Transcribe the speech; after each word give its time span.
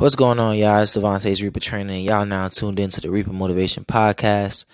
What's 0.00 0.16
going 0.16 0.38
on, 0.38 0.56
y'all? 0.56 0.80
It's 0.80 0.94
Devontae's 0.94 1.42
Reaper 1.42 1.60
Training. 1.60 2.06
y'all 2.06 2.24
now 2.24 2.48
tuned 2.48 2.80
into 2.80 3.02
the 3.02 3.10
Reaper 3.10 3.34
Motivation 3.34 3.84
Podcast. 3.84 4.64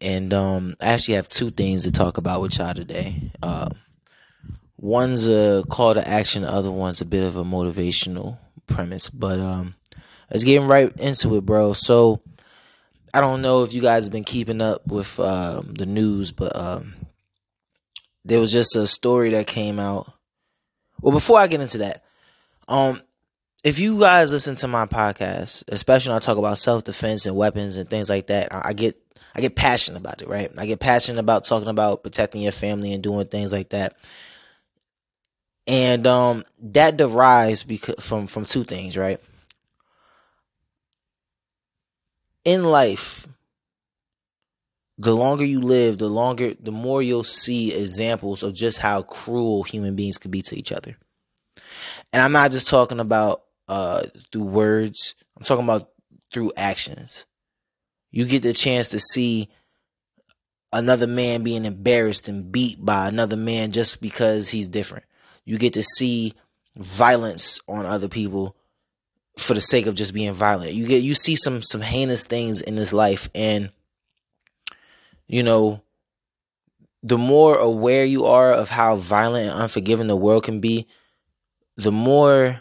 And 0.00 0.32
um, 0.32 0.76
I 0.80 0.94
actually 0.94 1.16
have 1.16 1.28
two 1.28 1.50
things 1.50 1.82
to 1.82 1.92
talk 1.92 2.16
about 2.16 2.40
with 2.40 2.56
y'all 2.56 2.72
today. 2.72 3.32
Uh, 3.42 3.68
one's 4.78 5.28
a 5.28 5.62
call 5.68 5.92
to 5.92 6.08
action, 6.08 6.40
the 6.40 6.50
other 6.50 6.70
one's 6.70 7.02
a 7.02 7.04
bit 7.04 7.22
of 7.22 7.36
a 7.36 7.44
motivational 7.44 8.38
premise. 8.66 9.10
But 9.10 9.40
um, 9.40 9.74
let's 10.30 10.42
get 10.42 10.62
right 10.62 10.90
into 10.98 11.36
it, 11.36 11.44
bro. 11.44 11.74
So 11.74 12.22
I 13.12 13.20
don't 13.20 13.42
know 13.42 13.62
if 13.62 13.74
you 13.74 13.82
guys 13.82 14.04
have 14.04 14.12
been 14.12 14.24
keeping 14.24 14.62
up 14.62 14.86
with 14.86 15.20
um, 15.20 15.74
the 15.74 15.84
news, 15.84 16.32
but 16.32 16.56
um, 16.56 16.94
there 18.24 18.40
was 18.40 18.52
just 18.52 18.74
a 18.74 18.86
story 18.86 19.28
that 19.32 19.46
came 19.46 19.78
out. 19.78 20.10
Well, 21.02 21.12
before 21.12 21.38
I 21.38 21.46
get 21.46 21.60
into 21.60 21.76
that, 21.76 22.04
um, 22.68 23.02
if 23.66 23.80
you 23.80 23.98
guys 23.98 24.32
listen 24.32 24.54
to 24.54 24.68
my 24.68 24.86
podcast, 24.86 25.64
especially 25.66 26.10
when 26.10 26.18
I 26.18 26.24
talk 26.24 26.38
about 26.38 26.56
self 26.56 26.84
defense 26.84 27.26
and 27.26 27.34
weapons 27.34 27.76
and 27.76 27.90
things 27.90 28.08
like 28.08 28.28
that, 28.28 28.46
I, 28.52 28.72
get 28.72 28.96
I 29.34 29.40
get 29.40 29.56
passionate 29.56 29.98
about 29.98 30.22
it, 30.22 30.28
right? 30.28 30.52
I 30.56 30.66
get 30.66 30.78
passionate 30.78 31.18
about 31.18 31.46
talking 31.46 31.66
about 31.66 32.04
protecting 32.04 32.42
your 32.42 32.52
family 32.52 32.92
and 32.92 33.02
doing 33.02 33.26
things 33.26 33.50
like 33.52 33.70
that. 33.70 33.96
And 35.66 36.06
um, 36.06 36.44
that 36.62 36.96
derives 36.96 37.64
because 37.64 37.96
from 37.98 38.28
from 38.28 38.44
two 38.44 38.62
things, 38.62 38.96
right? 38.96 39.20
In 42.44 42.62
life, 42.62 43.26
the 44.96 45.12
longer 45.12 45.44
you 45.44 45.60
live, 45.60 45.98
the 45.98 46.08
longer 46.08 46.54
the 46.54 46.70
more 46.70 47.02
you'll 47.02 47.24
see 47.24 47.74
examples 47.74 48.44
of 48.44 48.54
just 48.54 48.78
how 48.78 49.02
cruel 49.02 49.64
human 49.64 49.96
beings 49.96 50.18
can 50.18 50.30
be 50.30 50.42
to 50.42 50.56
each 50.56 50.70
other. 50.70 50.96
And 52.12 52.22
I'm 52.22 52.30
not 52.30 52.52
just 52.52 52.68
talking 52.68 53.00
about 53.00 53.42
uh, 53.68 54.02
through 54.32 54.44
words. 54.44 55.14
I'm 55.36 55.44
talking 55.44 55.64
about 55.64 55.90
through 56.32 56.52
actions. 56.56 57.26
You 58.10 58.24
get 58.24 58.42
the 58.42 58.52
chance 58.52 58.88
to 58.88 58.98
see 58.98 59.48
another 60.72 61.06
man 61.06 61.42
being 61.42 61.64
embarrassed 61.64 62.28
and 62.28 62.50
beat 62.50 62.84
by 62.84 63.08
another 63.08 63.36
man 63.36 63.72
just 63.72 64.00
because 64.00 64.48
he's 64.48 64.68
different. 64.68 65.04
You 65.44 65.58
get 65.58 65.74
to 65.74 65.82
see 65.82 66.34
violence 66.76 67.60
on 67.68 67.86
other 67.86 68.08
people 68.08 68.56
for 69.38 69.54
the 69.54 69.60
sake 69.60 69.86
of 69.86 69.94
just 69.94 70.14
being 70.14 70.32
violent. 70.32 70.72
You 70.72 70.86
get 70.86 71.02
you 71.02 71.14
see 71.14 71.36
some 71.36 71.62
some 71.62 71.80
heinous 71.80 72.24
things 72.24 72.60
in 72.60 72.76
this 72.76 72.92
life 72.92 73.28
and 73.34 73.70
you 75.26 75.42
know 75.42 75.82
the 77.02 77.18
more 77.18 77.56
aware 77.56 78.04
you 78.04 78.24
are 78.26 78.52
of 78.52 78.68
how 78.68 78.96
violent 78.96 79.50
and 79.50 79.62
unforgiving 79.62 80.08
the 80.08 80.16
world 80.16 80.42
can 80.42 80.60
be, 80.60 80.86
the 81.76 81.92
more 81.92 82.60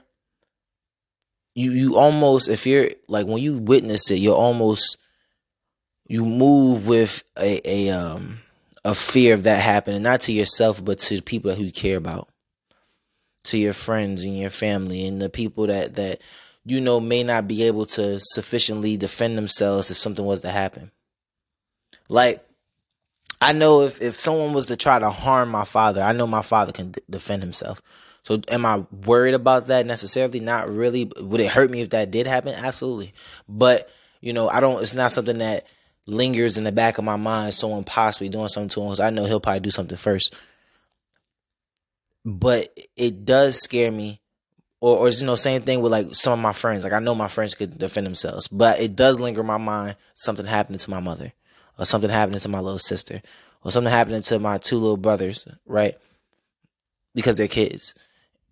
you 1.55 1.71
you 1.71 1.95
almost 1.95 2.49
if 2.49 2.67
you're 2.67 2.89
like 3.07 3.25
when 3.25 3.41
you 3.41 3.57
witness 3.57 4.11
it, 4.11 4.19
you're 4.19 4.35
almost 4.35 4.97
you 6.07 6.23
move 6.23 6.85
with 6.85 7.23
a 7.39 7.61
a 7.67 7.89
um 7.89 8.39
a 8.83 8.93
fear 8.93 9.33
of 9.33 9.43
that 9.43 9.61
happening, 9.63 10.03
not 10.03 10.21
to 10.21 10.31
yourself 10.31 10.83
but 10.83 10.99
to 10.99 11.15
the 11.15 11.21
people 11.21 11.55
who 11.55 11.63
you 11.63 11.71
care 11.71 11.97
about, 11.97 12.29
to 13.45 13.57
your 13.57 13.73
friends 13.73 14.23
and 14.23 14.37
your 14.37 14.51
family 14.51 15.07
and 15.07 15.21
the 15.21 15.29
people 15.29 15.67
that 15.67 15.95
that 15.95 16.21
you 16.65 16.81
know 16.81 16.99
may 16.99 17.23
not 17.23 17.47
be 17.47 17.63
able 17.63 17.85
to 17.85 18.19
sufficiently 18.19 18.97
defend 18.97 19.37
themselves 19.37 19.89
if 19.89 19.97
something 19.97 20.25
was 20.25 20.41
to 20.41 20.49
happen. 20.49 20.91
Like 22.09 22.45
I 23.41 23.53
know 23.53 23.83
if 23.83 24.01
if 24.01 24.19
someone 24.19 24.53
was 24.53 24.67
to 24.67 24.75
try 24.75 24.99
to 24.99 25.09
harm 25.09 25.49
my 25.49 25.65
father, 25.65 26.01
I 26.01 26.11
know 26.11 26.27
my 26.27 26.41
father 26.41 26.73
can 26.73 26.91
d- 26.91 27.01
defend 27.09 27.43
himself. 27.43 27.81
So 28.25 28.41
am 28.47 28.65
I 28.65 28.83
worried 29.05 29.35
about 29.35 29.67
that 29.67 29.85
necessarily? 29.85 30.39
Not 30.39 30.67
really. 30.67 31.11
Would 31.19 31.41
it 31.41 31.51
hurt 31.51 31.69
me 31.69 31.81
if 31.81 31.91
that 31.91 32.09
did 32.09 32.25
happen? 32.25 32.55
Absolutely. 32.55 33.13
But, 33.47 33.87
you 34.19 34.33
know, 34.33 34.49
I 34.49 34.61
don't 34.61 34.81
it's 34.81 34.95
not 34.95 35.11
something 35.11 35.37
that 35.37 35.67
lingers 36.07 36.57
in 36.57 36.63
the 36.63 36.71
back 36.71 36.97
of 36.97 37.03
my 37.03 37.17
mind, 37.17 37.53
someone 37.53 37.83
possibly 37.83 38.29
doing 38.29 38.47
something 38.47 38.69
to 38.69 38.81
him 38.81 38.95
I 38.99 39.11
know 39.11 39.25
he'll 39.25 39.39
probably 39.39 39.59
do 39.59 39.69
something 39.69 39.95
first. 39.95 40.33
But 42.25 42.75
it 42.95 43.25
does 43.25 43.61
scare 43.61 43.91
me. 43.91 44.21
Or, 44.81 44.97
or 44.97 45.09
you 45.09 45.25
know, 45.25 45.35
same 45.35 45.61
thing 45.61 45.81
with 45.81 45.91
like 45.91 46.15
some 46.15 46.33
of 46.33 46.39
my 46.39 46.53
friends. 46.53 46.83
Like 46.83 46.93
I 46.93 46.99
know 46.99 47.13
my 47.13 47.27
friends 47.27 47.53
could 47.53 47.77
defend 47.77 48.07
themselves, 48.07 48.47
but 48.47 48.79
it 48.79 48.95
does 48.95 49.19
linger 49.19 49.41
in 49.41 49.47
my 49.47 49.57
mind 49.57 49.97
something 50.15 50.47
happening 50.47 50.79
to 50.79 50.89
my 50.89 50.99
mother, 50.99 51.31
or 51.77 51.85
something 51.85 52.09
happening 52.09 52.39
to 52.39 52.49
my 52.49 52.59
little 52.59 52.79
sister, 52.79 53.21
or 53.63 53.71
something 53.71 53.93
happening 53.93 54.23
to 54.23 54.39
my 54.39 54.57
two 54.57 54.79
little 54.79 54.97
brothers, 54.97 55.47
right? 55.67 55.95
Because 57.13 57.37
they're 57.37 57.47
kids 57.47 57.93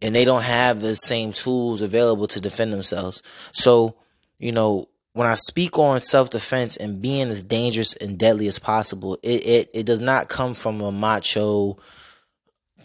and 0.04 0.14
they 0.14 0.26
don't 0.26 0.44
have 0.44 0.82
the 0.82 0.96
same 0.96 1.32
tools 1.32 1.82
available 1.82 2.28
to 2.28 2.42
defend 2.42 2.74
themselves. 2.74 3.24
So, 3.54 3.96
you 4.38 4.52
know, 4.52 4.90
when 5.14 5.28
I 5.28 5.34
speak 5.36 5.80
on 5.80 6.02
self 6.02 6.30
defense 6.30 6.76
and 6.76 7.02
being 7.02 7.30
as 7.30 7.42
dangerous 7.42 7.94
and 7.94 8.18
deadly 8.20 8.48
as 8.48 8.60
possible, 8.60 9.16
it, 9.24 9.46
it, 9.46 9.70
it 9.74 9.86
does 9.86 10.02
not 10.02 10.28
come 10.28 10.54
from 10.54 10.82
a 10.82 10.92
macho. 10.92 11.78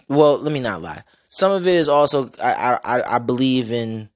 Well, 0.08 0.38
let 0.38 0.52
me 0.52 0.60
not 0.60 0.80
lie. 0.80 1.02
Some 1.28 1.52
of 1.52 1.66
it 1.66 1.74
is 1.74 1.88
also 1.88 2.30
I, 2.42 2.78
I 2.82 3.16
I 3.16 3.18
believe 3.18 3.72
in 3.72 4.08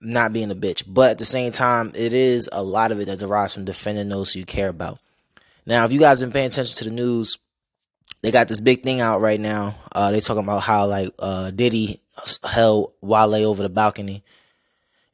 not 0.00 0.32
being 0.32 0.50
a 0.50 0.54
bitch, 0.54 0.82
but 0.86 1.10
at 1.10 1.18
the 1.18 1.24
same 1.24 1.52
time, 1.52 1.92
it 1.94 2.12
is 2.12 2.48
a 2.52 2.62
lot 2.62 2.90
of 2.90 3.00
it 3.00 3.06
that 3.06 3.18
derives 3.18 3.54
from 3.54 3.64
defending 3.64 4.08
those 4.08 4.32
who 4.32 4.40
you 4.40 4.46
care 4.46 4.68
about. 4.68 4.98
Now, 5.66 5.84
if 5.84 5.92
you 5.92 6.00
guys 6.00 6.20
been 6.20 6.32
paying 6.32 6.48
attention 6.48 6.76
to 6.78 6.84
the 6.84 6.90
news, 6.90 7.38
they 8.22 8.30
got 8.30 8.48
this 8.48 8.60
big 8.60 8.82
thing 8.82 9.00
out 9.00 9.20
right 9.20 9.40
now. 9.40 9.76
Uh, 9.92 10.10
they 10.10 10.20
talking 10.20 10.42
about 10.44 10.62
how 10.62 10.86
like 10.86 11.10
uh, 11.18 11.50
Diddy 11.50 12.00
held 12.44 12.92
Wale 13.00 13.46
over 13.46 13.62
the 13.62 13.68
balcony. 13.68 14.22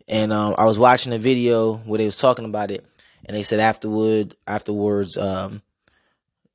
And 0.08 0.32
um, 0.32 0.54
I 0.56 0.64
was 0.66 0.78
watching 0.78 1.12
a 1.12 1.18
video 1.18 1.74
where 1.74 1.98
they 1.98 2.04
was 2.04 2.18
talking 2.18 2.44
about 2.44 2.70
it, 2.70 2.84
and 3.24 3.36
they 3.36 3.42
said 3.42 3.58
afterward, 3.58 4.36
afterwards, 4.46 5.16
um, 5.16 5.62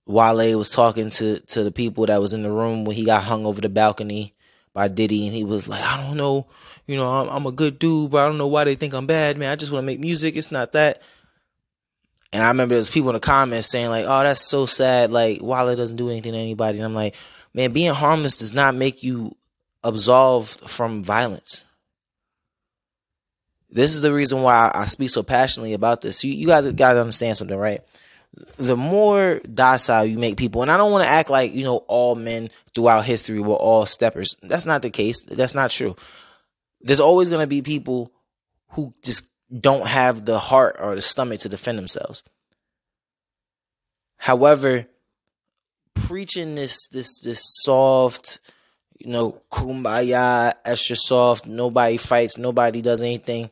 Wale 0.06 0.58
was 0.58 0.70
talking 0.70 1.10
to 1.10 1.40
to 1.40 1.64
the 1.64 1.72
people 1.72 2.06
that 2.06 2.22
was 2.22 2.34
in 2.34 2.44
the 2.44 2.52
room 2.52 2.86
when 2.86 2.96
he 2.96 3.04
got 3.04 3.24
hung 3.24 3.46
over 3.46 3.60
the 3.60 3.70
balcony 3.70 4.34
by 4.74 4.88
Diddy, 4.88 5.26
and 5.26 5.36
he 5.36 5.44
was 5.44 5.68
like, 5.68 5.84
"I 5.84 6.02
don't 6.02 6.16
know, 6.16 6.48
you 6.88 6.96
know, 6.96 7.10
I'm, 7.10 7.28
I'm 7.28 7.46
a 7.46 7.52
good 7.52 7.78
dude, 7.78 8.12
but 8.12 8.24
I 8.24 8.28
don't 8.28 8.38
know 8.38 8.48
why 8.48 8.64
they 8.64 8.76
think 8.76 8.94
I'm 8.94 9.06
bad, 9.06 9.38
man. 9.38 9.52
I 9.52 9.58
just 9.58 9.72
want 9.72 9.84
to 9.84 9.88
make 9.88 10.00
music. 10.00 10.36
It's 10.38 10.52
not 10.52 10.72
that." 10.74 11.02
And 12.34 12.44
I 12.44 12.48
remember 12.48 12.76
there's 12.76 12.90
people 12.90 13.10
in 13.10 13.16
the 13.16 13.20
comments 13.20 13.70
saying 13.70 13.90
like, 13.90 14.06
"Oh, 14.08 14.24
that's 14.24 14.48
so 14.48 14.66
sad. 14.66 15.12
Like 15.12 15.42
Wale 15.42 15.76
doesn't 15.76 15.98
do 15.98 16.10
anything 16.10 16.34
to 16.34 16.38
anybody." 16.38 16.78
And 16.78 16.86
I'm 16.86 16.96
like, 16.96 17.16
"Man, 17.54 17.74
being 17.74 17.94
harmless 17.94 18.38
does 18.38 18.54
not 18.54 18.76
make 18.76 19.04
you 19.04 19.36
absolved 19.84 20.60
from 20.70 21.04
violence. 21.04 21.66
This 23.70 23.94
is 23.94 24.02
the 24.02 24.14
reason 24.14 24.42
why 24.42 24.70
I 24.74 24.86
speak 24.86 25.10
so 25.10 25.24
passionately 25.24 25.74
about 25.74 26.02
this. 26.02 26.24
You, 26.24 26.34
you 26.34 26.48
guys 26.48 26.72
got 26.74 26.94
to 26.94 27.00
understand 27.00 27.38
something, 27.38 27.58
right? 27.58 27.82
The 28.58 28.78
more 28.78 29.40
docile 29.40 30.06
you 30.06 30.18
make 30.18 30.38
people, 30.38 30.62
and 30.62 30.72
I 30.72 30.78
don't 30.78 30.92
want 30.92 31.04
to 31.04 31.10
act 31.10 31.30
like 31.30 31.54
you 31.54 31.64
know 31.64 31.78
all 31.88 32.16
men 32.16 32.50
throughout 32.74 33.06
history 33.06 33.40
were 33.40 33.56
all 33.56 33.86
steppers. 33.86 34.36
That's 34.42 34.66
not 34.66 34.82
the 34.82 34.90
case. 34.90 35.22
That's 35.22 35.56
not 35.56 35.72
true. 35.72 35.96
There's 36.82 37.02
always 37.02 37.30
going 37.30 37.42
to 37.42 37.48
be 37.48 37.62
people 37.62 38.12
who 38.70 38.94
just 39.04 39.28
don't 39.60 39.88
have 39.88 40.26
the 40.26 40.40
heart 40.40 40.78
or 40.80 40.96
the 40.96 41.02
stomach 41.02 41.42
to 41.42 41.50
defend 41.50 41.78
themselves. 41.78 42.24
However, 44.18 44.86
preaching 45.94 46.56
this 46.56 46.88
this 46.88 47.20
this 47.22 47.42
soft, 47.64 48.40
you 49.00 49.12
know, 49.12 49.42
kumbaya, 49.52 50.54
extra 50.64 50.96
soft, 50.96 51.46
nobody 51.46 51.98
fights, 51.98 52.38
nobody 52.38 52.82
does 52.82 53.02
anything. 53.02 53.50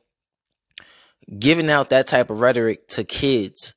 Giving 1.37 1.69
out 1.69 1.89
that 1.89 2.07
type 2.07 2.29
of 2.29 2.39
rhetoric 2.39 2.87
to 2.89 3.03
kids, 3.03 3.75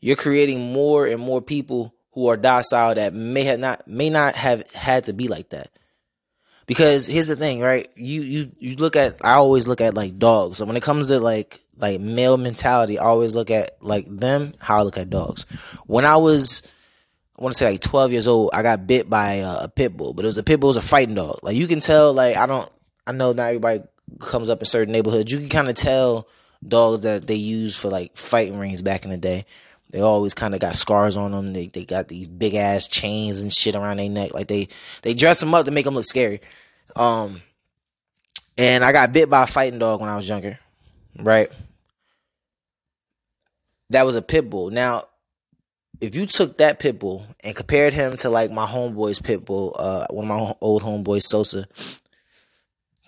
you're 0.00 0.16
creating 0.16 0.72
more 0.72 1.06
and 1.06 1.20
more 1.20 1.40
people 1.40 1.94
who 2.12 2.28
are 2.28 2.36
docile 2.36 2.94
that 2.94 3.14
may 3.14 3.44
have 3.44 3.60
not 3.60 3.86
may 3.86 4.10
not 4.10 4.34
have 4.34 4.70
had 4.72 5.04
to 5.04 5.12
be 5.12 5.28
like 5.28 5.50
that. 5.50 5.70
Because 6.72 7.06
here's 7.06 7.28
the 7.28 7.36
thing, 7.36 7.60
right? 7.60 7.90
You 7.96 8.22
you 8.22 8.52
you 8.58 8.76
look 8.76 8.96
at 8.96 9.24
I 9.24 9.34
always 9.34 9.68
look 9.68 9.80
at 9.80 9.94
like 9.94 10.18
dogs. 10.18 10.58
So 10.58 10.64
when 10.64 10.76
it 10.76 10.82
comes 10.82 11.08
to 11.08 11.20
like 11.20 11.60
like 11.78 12.00
male 12.00 12.36
mentality, 12.36 12.98
I 12.98 13.04
always 13.04 13.34
look 13.34 13.50
at 13.50 13.76
like 13.80 14.06
them 14.08 14.54
how 14.58 14.78
I 14.78 14.82
look 14.82 14.98
at 14.98 15.10
dogs. 15.10 15.46
When 15.86 16.04
I 16.04 16.16
was 16.16 16.62
I 17.38 17.42
want 17.42 17.54
to 17.54 17.58
say 17.58 17.70
like 17.70 17.80
12 17.80 18.12
years 18.12 18.26
old, 18.26 18.50
I 18.52 18.62
got 18.62 18.86
bit 18.86 19.10
by 19.10 19.34
a, 19.34 19.64
a 19.64 19.68
pit 19.68 19.96
bull, 19.96 20.12
but 20.14 20.24
it 20.24 20.28
was 20.28 20.38
a 20.38 20.42
pit 20.42 20.60
bull, 20.60 20.70
it 20.70 20.76
was 20.76 20.84
a 20.84 20.88
fighting 20.88 21.14
dog. 21.14 21.40
Like 21.42 21.56
you 21.56 21.66
can 21.66 21.80
tell, 21.80 22.12
like 22.12 22.36
I 22.36 22.46
don't, 22.46 22.70
I 23.06 23.12
know 23.12 23.32
not 23.32 23.48
everybody 23.48 23.82
comes 24.20 24.48
up 24.48 24.60
in 24.60 24.66
certain 24.66 24.92
neighborhoods. 24.92 25.32
You 25.32 25.38
can 25.38 25.48
kind 25.48 25.68
of 25.68 25.74
tell 25.74 26.28
dogs 26.66 27.02
that 27.02 27.26
they 27.26 27.34
use 27.34 27.76
for 27.76 27.88
like 27.88 28.16
fighting 28.16 28.58
rings 28.58 28.82
back 28.82 29.04
in 29.04 29.10
the 29.10 29.16
day. 29.16 29.46
They 29.92 30.00
always 30.00 30.34
kind 30.34 30.54
of 30.54 30.60
got 30.60 30.74
scars 30.74 31.16
on 31.16 31.30
them. 31.32 31.52
They 31.52 31.68
they 31.68 31.84
got 31.84 32.08
these 32.08 32.26
big 32.26 32.54
ass 32.54 32.88
chains 32.88 33.40
and 33.40 33.52
shit 33.52 33.76
around 33.76 33.98
their 33.98 34.08
neck. 34.08 34.34
Like 34.34 34.48
they 34.48 34.68
they 35.02 35.14
dress 35.14 35.38
them 35.38 35.54
up 35.54 35.66
to 35.66 35.70
make 35.70 35.84
them 35.84 35.94
look 35.94 36.04
scary. 36.04 36.40
Um, 36.96 37.42
and 38.58 38.84
I 38.84 38.92
got 38.92 39.12
bit 39.12 39.30
by 39.30 39.44
a 39.44 39.46
fighting 39.46 39.78
dog 39.78 40.00
when 40.00 40.10
I 40.10 40.16
was 40.16 40.28
younger, 40.28 40.58
right? 41.18 41.50
That 43.90 44.06
was 44.06 44.16
a 44.16 44.22
pit 44.22 44.48
bull. 44.48 44.70
Now 44.70 45.04
if 46.02 46.16
you 46.16 46.26
took 46.26 46.56
that 46.58 46.80
pit 46.80 46.98
bull 46.98 47.24
and 47.44 47.54
compared 47.54 47.92
him 47.92 48.16
to 48.16 48.28
like 48.28 48.50
my 48.50 48.66
homeboy's 48.66 49.20
pit 49.20 49.44
bull, 49.44 49.76
uh, 49.78 50.06
one 50.10 50.24
of 50.24 50.28
my 50.28 50.54
old 50.60 50.82
homeboys, 50.82 51.22
Sosa, 51.22 51.68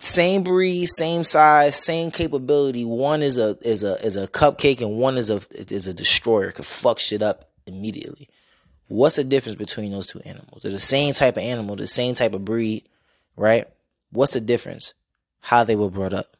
same 0.05 0.43
breed, 0.43 0.87
same 0.87 1.23
size, 1.23 1.75
same 1.75 2.11
capability. 2.11 2.85
One 2.85 3.23
is 3.23 3.37
a 3.37 3.57
is 3.61 3.83
a 3.83 3.93
is 4.05 4.15
a 4.15 4.27
cupcake, 4.27 4.81
and 4.81 4.97
one 4.97 5.17
is 5.17 5.29
a 5.29 5.41
is 5.51 5.87
a 5.87 5.93
destroyer. 5.93 6.51
Could 6.51 6.65
fuck 6.65 6.99
shit 6.99 7.21
up 7.21 7.49
immediately. 7.65 8.29
What's 8.87 9.15
the 9.15 9.23
difference 9.23 9.55
between 9.55 9.91
those 9.91 10.05
two 10.05 10.19
animals? 10.19 10.61
They're 10.61 10.71
the 10.71 10.79
same 10.79 11.15
type 11.15 11.37
of 11.37 11.43
animal, 11.43 11.75
the 11.75 11.87
same 11.87 12.13
type 12.13 12.33
of 12.33 12.45
breed, 12.45 12.87
right? 13.35 13.65
What's 14.11 14.33
the 14.33 14.41
difference? 14.41 14.93
How 15.41 15.63
they 15.63 15.75
were 15.75 15.89
brought 15.89 16.13
up. 16.13 16.37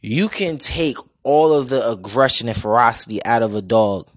You 0.00 0.28
can 0.28 0.58
take 0.58 0.98
all 1.24 1.52
of 1.52 1.68
the 1.68 1.88
aggression 1.90 2.48
and 2.48 2.56
ferocity 2.56 3.24
out 3.24 3.42
of 3.42 3.56
a 3.56 3.62
dog 3.62 4.08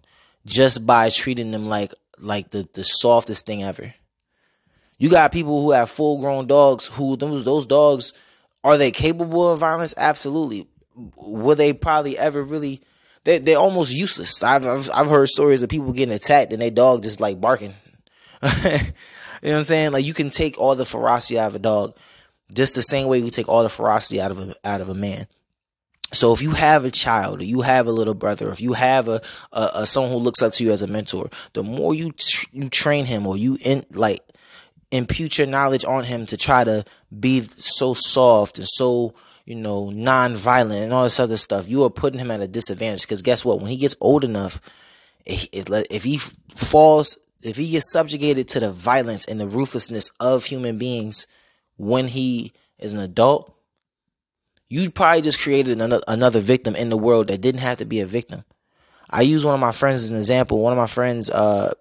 just 0.45 0.85
by 0.85 1.09
treating 1.09 1.49
them 1.49 1.67
like 1.67 1.93
like 2.19 2.51
the, 2.51 2.69
the 2.73 2.83
softest 2.83 3.47
thing 3.47 3.63
ever. 3.63 3.95
You 4.99 5.09
got 5.09 5.31
people 5.31 5.61
who 5.61 5.71
have 5.71 5.89
full 5.89 6.19
grown 6.19 6.45
dogs 6.45 6.85
who 6.85 7.15
those 7.15 7.43
those 7.45 7.65
dogs 7.65 8.13
are 8.63 8.77
they 8.77 8.91
capable 8.91 9.49
of 9.49 9.59
violence? 9.59 9.93
Absolutely. 9.97 10.67
Will 11.17 11.55
they 11.55 11.73
probably 11.73 12.17
ever 12.17 12.43
really? 12.43 12.81
They 13.23 13.39
they're 13.39 13.57
almost 13.57 13.93
useless. 13.93 14.43
I've, 14.43 14.65
I've 14.65 14.89
I've 14.93 15.09
heard 15.09 15.29
stories 15.29 15.61
of 15.61 15.69
people 15.69 15.93
getting 15.93 16.13
attacked 16.13 16.51
and 16.51 16.61
their 16.61 16.69
dog 16.69 17.03
just 17.03 17.21
like 17.21 17.39
barking. 17.39 17.73
you 18.43 18.49
know 18.51 18.81
what 19.41 19.53
I'm 19.53 19.63
saying? 19.63 19.91
Like 19.91 20.05
you 20.05 20.13
can 20.13 20.29
take 20.29 20.59
all 20.59 20.75
the 20.75 20.85
ferocity 20.85 21.39
out 21.39 21.47
of 21.47 21.55
a 21.55 21.59
dog, 21.59 21.95
just 22.51 22.75
the 22.75 22.81
same 22.81 23.07
way 23.07 23.19
you 23.19 23.31
take 23.31 23.47
all 23.47 23.63
the 23.63 23.69
ferocity 23.69 24.19
out 24.19 24.31
of 24.31 24.39
a 24.39 24.55
out 24.65 24.81
of 24.81 24.89
a 24.89 24.93
man. 24.93 25.27
So 26.11 26.33
if 26.33 26.41
you 26.41 26.51
have 26.51 26.85
a 26.85 26.91
child, 26.91 27.39
or 27.39 27.43
you 27.43 27.61
have 27.61 27.87
a 27.87 27.91
little 27.91 28.15
brother, 28.15 28.51
if 28.51 28.61
you 28.61 28.73
have 28.73 29.07
a, 29.07 29.21
a, 29.51 29.69
a 29.75 29.85
someone 29.85 30.11
who 30.11 30.17
looks 30.17 30.41
up 30.41 30.53
to 30.53 30.63
you 30.63 30.71
as 30.71 30.81
a 30.81 30.87
mentor, 30.87 31.29
the 31.53 31.61
more 31.63 31.93
you 31.93 32.11
tr- 32.11 32.47
you 32.51 32.67
train 32.67 33.05
him 33.05 33.27
or 33.27 33.37
you 33.37 33.57
in 33.63 33.85
like 33.91 34.21
impute 34.91 35.37
your 35.37 35.47
knowledge 35.47 35.85
on 35.85 36.03
him 36.03 36.25
to 36.25 36.37
try 36.37 36.63
to 36.63 36.83
be 37.17 37.41
so 37.41 37.93
soft 37.93 38.57
and 38.57 38.67
so 38.67 39.13
you 39.45 39.55
know 39.55 39.89
non-violent 39.89 40.83
and 40.83 40.93
all 40.93 41.03
this 41.03 41.19
other 41.19 41.37
stuff 41.37 41.67
you 41.67 41.83
are 41.83 41.89
putting 41.89 42.19
him 42.19 42.31
at 42.31 42.41
a 42.41 42.47
disadvantage. 42.47 43.01
Because 43.01 43.21
guess 43.21 43.45
what? 43.45 43.59
When 43.59 43.69
he 43.69 43.77
gets 43.77 43.95
old 44.01 44.23
enough 44.23 44.59
if 45.25 46.03
he 46.03 46.17
falls 46.17 47.17
if 47.43 47.55
he 47.55 47.71
gets 47.71 47.91
subjugated 47.91 48.47
to 48.49 48.59
the 48.59 48.71
violence 48.71 49.25
and 49.25 49.39
the 49.39 49.47
ruthlessness 49.47 50.11
of 50.19 50.45
human 50.45 50.77
beings 50.77 51.27
when 51.77 52.07
he 52.07 52.51
is 52.79 52.93
an 52.93 52.99
adult 52.99 53.55
you 54.67 54.91
probably 54.91 55.21
just 55.21 55.39
created 55.39 55.81
another, 55.81 56.39
victim 56.39 56.75
in 56.75 56.89
the 56.89 56.97
world 56.97 57.27
that 57.27 57.41
didn't 57.41 57.61
have 57.61 57.79
to 57.79 57.85
be 57.85 58.01
a 58.01 58.05
victim. 58.05 58.43
I 59.09 59.23
use 59.23 59.43
one 59.43 59.55
of 59.55 59.59
my 59.59 59.71
friends 59.71 60.03
as 60.03 60.11
an 60.11 60.17
example. 60.17 60.59
One 60.59 60.73
of 60.73 60.77
my 60.77 60.87
friends 60.87 61.29
uh 61.29 61.73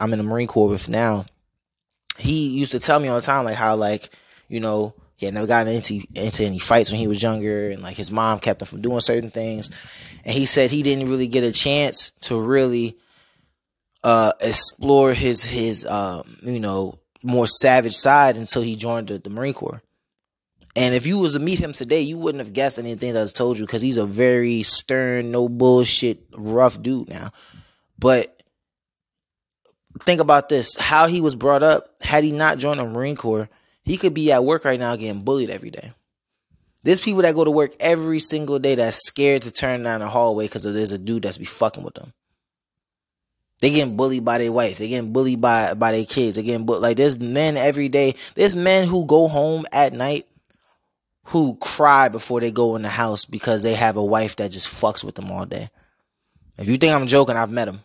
i'm 0.00 0.12
in 0.12 0.18
the 0.18 0.24
marine 0.24 0.46
corps 0.46 0.68
with 0.68 0.88
now 0.88 1.26
he 2.18 2.48
used 2.48 2.72
to 2.72 2.80
tell 2.80 2.98
me 2.98 3.08
all 3.08 3.16
the 3.20 3.26
time, 3.26 3.44
like 3.44 3.56
how 3.56 3.76
like 3.76 4.10
you 4.48 4.60
know 4.60 4.94
he 5.16 5.26
had 5.26 5.34
never 5.34 5.46
gotten 5.46 5.72
into 5.72 6.02
into 6.14 6.44
any 6.44 6.58
fights 6.58 6.90
when 6.90 7.00
he 7.00 7.08
was 7.08 7.22
younger, 7.22 7.70
and 7.70 7.82
like 7.82 7.96
his 7.96 8.10
mom 8.10 8.38
kept 8.38 8.62
him 8.62 8.66
from 8.66 8.82
doing 8.82 9.00
certain 9.00 9.30
things, 9.30 9.70
and 10.24 10.34
he 10.34 10.46
said 10.46 10.70
he 10.70 10.82
didn't 10.82 11.08
really 11.08 11.28
get 11.28 11.44
a 11.44 11.52
chance 11.52 12.10
to 12.22 12.40
really 12.40 12.98
uh, 14.04 14.32
explore 14.40 15.12
his 15.14 15.44
his 15.44 15.86
um, 15.86 16.36
you 16.42 16.60
know 16.60 16.98
more 17.22 17.46
savage 17.46 17.96
side 17.96 18.36
until 18.36 18.62
he 18.62 18.76
joined 18.76 19.08
the, 19.08 19.18
the 19.18 19.30
Marine 19.30 19.54
Corps. 19.54 19.82
And 20.76 20.94
if 20.94 21.06
you 21.06 21.18
was 21.18 21.32
to 21.32 21.38
meet 21.38 21.58
him 21.58 21.72
today, 21.72 22.02
you 22.02 22.18
wouldn't 22.18 22.44
have 22.44 22.52
guessed 22.52 22.78
anything 22.78 23.14
that 23.14 23.26
I 23.26 23.32
told 23.32 23.58
you 23.58 23.64
because 23.64 23.80
he's 23.80 23.96
a 23.96 24.04
very 24.04 24.62
stern, 24.62 25.30
no 25.30 25.48
bullshit, 25.48 26.26
rough 26.36 26.80
dude 26.80 27.08
now. 27.08 27.32
But 27.98 28.35
think 30.04 30.20
about 30.20 30.48
this 30.48 30.76
how 30.78 31.06
he 31.06 31.20
was 31.20 31.34
brought 31.34 31.62
up 31.62 31.88
had 32.00 32.24
he 32.24 32.32
not 32.32 32.58
joined 32.58 32.80
the 32.80 32.84
marine 32.84 33.16
corps 33.16 33.48
he 33.86 33.96
could 33.96 34.14
be 34.14 34.32
at 34.32 34.44
work 34.44 34.64
right 34.64 34.80
now 34.80 34.96
getting 34.96 35.22
bullied 35.22 35.48
every 35.48 35.70
day. 35.70 35.92
There's 36.82 37.00
people 37.00 37.22
that 37.22 37.36
go 37.36 37.44
to 37.44 37.50
work 37.52 37.72
every 37.78 38.18
single 38.18 38.58
day 38.58 38.74
that's 38.74 39.06
scared 39.06 39.42
to 39.42 39.52
turn 39.52 39.84
down 39.84 40.00
the 40.00 40.08
hallway 40.08 40.46
because 40.46 40.64
there's 40.64 40.90
a 40.90 40.98
dude 40.98 41.22
that's 41.22 41.38
be 41.38 41.44
fucking 41.44 41.84
with 41.84 41.94
them. 41.94 42.12
They 43.60 43.70
getting 43.70 43.96
bullied 43.96 44.24
by 44.24 44.38
their 44.38 44.50
wife. 44.50 44.78
They 44.78 44.88
getting 44.88 45.12
bullied 45.12 45.40
by 45.40 45.74
by 45.74 45.92
their 45.92 46.04
kids. 46.04 46.34
They 46.34 46.42
getting 46.42 46.66
bullied 46.66 46.82
like 46.82 46.96
there's 46.96 47.18
men 47.18 47.56
every 47.56 47.88
day. 47.88 48.16
There's 48.34 48.56
men 48.56 48.88
who 48.88 49.06
go 49.06 49.28
home 49.28 49.64
at 49.70 49.92
night 49.92 50.26
who 51.26 51.56
cry 51.56 52.08
before 52.08 52.40
they 52.40 52.50
go 52.50 52.74
in 52.74 52.82
the 52.82 52.88
house 52.88 53.24
because 53.24 53.62
they 53.62 53.74
have 53.74 53.96
a 53.96 54.04
wife 54.04 54.36
that 54.36 54.50
just 54.50 54.68
fucks 54.68 55.04
with 55.04 55.14
them 55.14 55.30
all 55.30 55.46
day. 55.46 55.70
If 56.58 56.68
you 56.68 56.76
think 56.76 56.94
i'm 56.94 57.06
joking 57.06 57.36
i've 57.36 57.50
met 57.50 57.66
them 57.66 57.82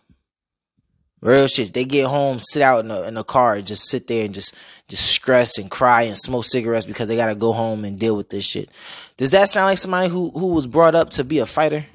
Real 1.22 1.46
shit. 1.46 1.72
They 1.72 1.84
get 1.84 2.08
home, 2.08 2.40
sit 2.40 2.62
out 2.62 2.80
in 2.80 2.88
the 2.88 3.06
in 3.06 3.14
the 3.14 3.24
car, 3.24 3.62
just 3.62 3.88
sit 3.88 4.08
there 4.08 4.24
and 4.24 4.34
just 4.34 4.54
just 4.88 5.06
stress 5.06 5.56
and 5.56 5.70
cry 5.70 6.02
and 6.02 6.18
smoke 6.18 6.44
cigarettes 6.44 6.84
because 6.84 7.08
they 7.08 7.16
gotta 7.16 7.36
go 7.36 7.52
home 7.52 7.84
and 7.84 7.98
deal 7.98 8.16
with 8.16 8.28
this 8.28 8.44
shit. 8.44 8.68
Does 9.16 9.30
that 9.30 9.48
sound 9.48 9.66
like 9.66 9.78
somebody 9.78 10.08
who 10.08 10.30
who 10.30 10.48
was 10.48 10.66
brought 10.66 10.94
up 10.94 11.10
to 11.10 11.24
be 11.24 11.38
a 11.38 11.46
fighter? 11.46 11.86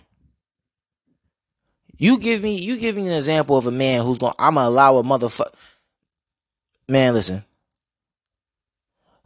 You 1.98 2.18
give 2.18 2.42
me 2.42 2.56
you 2.56 2.78
give 2.78 2.96
me 2.96 3.06
an 3.06 3.14
example 3.14 3.58
of 3.58 3.68
a 3.68 3.72
man 3.72 4.06
who's 4.06 4.18
going 4.18 4.34
I'm 4.40 4.56
gonna 4.56 4.70
allow 4.70 4.98
a 4.98 5.04
motherfucker 5.04 5.54
Man, 6.90 7.14
listen. 7.14 7.44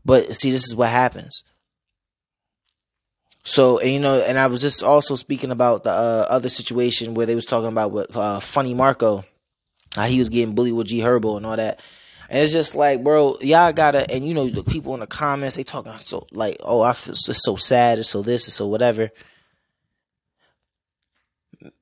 But 0.04 0.34
see, 0.34 0.50
this 0.50 0.66
is 0.66 0.76
what 0.76 0.90
happens. 0.90 1.44
So, 3.44 3.80
and, 3.80 3.92
you 3.92 4.00
know, 4.00 4.20
and 4.20 4.38
I 4.38 4.48
was 4.48 4.62
just 4.62 4.84
also 4.84 5.16
speaking 5.16 5.52
about 5.52 5.84
the 5.84 5.92
uh, 5.92 6.26
other 6.30 6.50
situation 6.50 7.14
where 7.14 7.26
they 7.26 7.36
was 7.36 7.46
talking 7.46 7.70
about 7.70 7.92
what 7.92 8.16
uh, 8.16 8.40
Funny 8.40 8.74
Marco 8.74 9.26
how 9.96 10.06
he 10.06 10.20
was 10.20 10.30
getting 10.30 10.56
bullied 10.56 10.74
with 10.74 10.88
G 10.88 11.00
Herbo 11.00 11.38
and 11.38 11.46
all 11.46 11.58
that. 11.58 11.80
And 12.30 12.40
it's 12.40 12.54
just 12.54 12.76
like, 12.76 13.04
bro, 13.04 13.38
y'all 13.42 13.74
gotta, 13.74 14.10
and 14.10 14.26
you 14.26 14.34
know, 14.34 14.48
the 14.48 14.64
people 14.64 14.94
in 14.94 15.02
the 15.02 15.08
comments, 15.08 15.58
they 15.58 15.64
talking 15.64 15.92
so 15.98 16.28
like, 16.32 16.58
oh, 16.64 16.82
I 16.82 16.94
feel 16.94 17.14
so, 17.14 17.34
so 17.34 17.56
sad, 17.58 18.00
it's 18.00 18.10
so 18.10 18.22
this, 18.22 18.48
it's 18.48 18.56
so 18.56 18.68
whatever. 18.68 19.12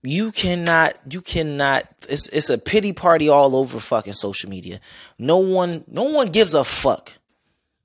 You 0.02 0.32
cannot, 0.32 0.96
you 1.10 1.22
cannot. 1.22 1.88
It's 2.10 2.28
it's 2.30 2.50
a 2.50 2.58
pity 2.58 2.92
party 2.92 3.30
all 3.30 3.56
over 3.56 3.80
fucking 3.80 4.14
social 4.14 4.50
media. 4.50 4.82
No 5.18 5.38
one, 5.38 5.86
no 5.88 6.04
one 6.04 6.32
gives 6.32 6.54
a 6.54 6.64
fuck 6.64 7.14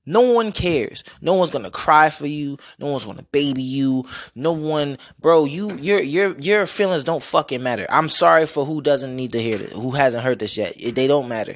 no 0.05 0.21
one 0.21 0.51
cares. 0.51 1.03
No 1.21 1.33
one's 1.33 1.51
gonna 1.51 1.71
cry 1.71 2.09
for 2.09 2.27
you. 2.27 2.57
No 2.79 2.87
one's 2.87 3.05
gonna 3.05 3.25
baby 3.31 3.63
you. 3.63 4.05
No 4.35 4.51
one, 4.53 4.97
bro. 5.19 5.45
You, 5.45 5.75
your, 5.77 6.01
your, 6.01 6.37
your 6.39 6.65
feelings 6.65 7.03
don't 7.03 7.23
fucking 7.23 7.63
matter. 7.63 7.85
I'm 7.89 8.09
sorry 8.09 8.45
for 8.45 8.65
who 8.65 8.81
doesn't 8.81 9.15
need 9.15 9.31
to 9.33 9.41
hear 9.41 9.57
this, 9.57 9.71
who 9.71 9.91
hasn't 9.91 10.23
heard 10.23 10.39
this 10.39 10.57
yet. 10.57 10.75
They 10.77 11.07
don't 11.07 11.27
matter. 11.27 11.55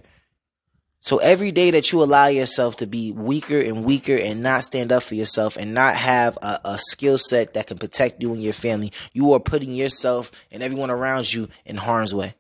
So 1.02 1.18
every 1.18 1.52
day 1.52 1.72
that 1.72 1.92
you 1.92 2.04
allow 2.04 2.28
yourself 2.28 2.78
to 2.78 2.88
be 2.88 3.12
weaker 3.12 3.58
and 3.58 3.86
weaker 3.86 4.16
and 4.16 4.44
not 4.44 4.64
stand 4.64 4.92
up 4.92 5.02
for 5.02 5.16
yourself 5.16 5.56
and 5.56 5.74
not 5.74 5.96
have 5.96 6.38
a, 6.42 6.60
a 6.66 6.78
skill 6.78 7.18
set 7.18 7.54
that 7.54 7.68
can 7.68 7.78
protect 7.78 8.22
you 8.22 8.34
and 8.34 8.44
your 8.44 8.54
family, 8.54 8.92
you 9.14 9.34
are 9.34 9.40
putting 9.40 9.74
yourself 9.74 10.32
and 10.52 10.62
everyone 10.62 10.92
around 10.92 11.34
you 11.34 11.48
in 11.66 11.78
harm's 11.78 12.14
way. 12.14 12.36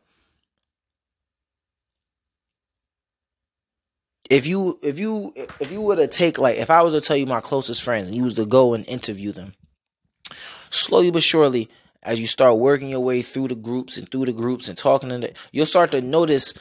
If 4.29 4.45
you 4.45 4.79
if 4.83 4.99
you 4.99 5.33
if 5.59 5.71
you 5.71 5.81
were 5.81 5.95
to 5.95 6.07
take 6.07 6.37
like 6.37 6.57
if 6.57 6.69
I 6.69 6.81
was 6.83 6.93
to 6.93 7.01
tell 7.01 7.17
you 7.17 7.25
my 7.25 7.41
closest 7.41 7.81
friends 7.81 8.07
and 8.07 8.15
you 8.15 8.23
was 8.23 8.35
to 8.35 8.45
go 8.45 8.73
and 8.73 8.87
interview 8.87 9.31
them, 9.31 9.55
slowly 10.69 11.09
but 11.09 11.23
surely, 11.23 11.67
as 12.03 12.19
you 12.19 12.27
start 12.27 12.59
working 12.59 12.89
your 12.89 12.99
way 12.99 13.23
through 13.23 13.47
the 13.47 13.55
groups 13.55 13.97
and 13.97 14.09
through 14.09 14.25
the 14.25 14.33
groups 14.33 14.67
and 14.67 14.77
talking 14.77 15.09
to 15.09 15.17
them, 15.17 15.31
you'll 15.51 15.65
start 15.65 15.91
to 15.91 16.01
notice 16.01 16.53